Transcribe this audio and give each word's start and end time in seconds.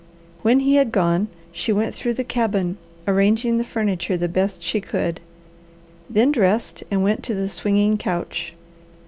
When 0.41 0.61
he 0.61 0.77
had 0.77 0.91
gone, 0.91 1.27
she 1.51 1.71
went 1.71 1.93
through 1.93 2.15
the 2.15 2.23
cabin 2.23 2.77
arranging 3.07 3.59
the 3.59 3.63
furniture 3.63 4.17
the 4.17 4.27
best 4.27 4.63
she 4.63 4.81
could, 4.81 5.19
then 6.09 6.31
dressed 6.31 6.83
and 6.89 7.03
went 7.03 7.21
to 7.25 7.35
the 7.35 7.47
swinging 7.47 7.99
couch. 7.99 8.55